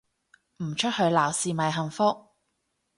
[0.63, 2.25] 唔出去鬧事咪幸福